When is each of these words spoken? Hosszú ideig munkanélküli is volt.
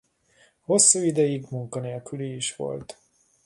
Hosszú 0.61 1.03
ideig 1.03 1.45
munkanélküli 1.49 2.35
is 2.35 2.55
volt. 2.55 2.97